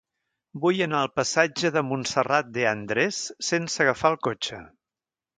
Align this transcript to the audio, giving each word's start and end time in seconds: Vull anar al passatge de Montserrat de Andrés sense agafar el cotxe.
Vull 0.61 0.79
anar 0.83 1.01
al 1.03 1.09
passatge 1.17 1.69
de 1.75 1.83
Montserrat 1.89 2.49
de 2.55 2.65
Andrés 2.69 3.19
sense 3.49 3.83
agafar 3.85 4.11
el 4.15 4.17
cotxe. 4.29 4.63